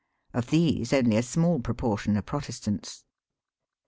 [0.33, 3.03] Of these only a smaU proportion are Protestants.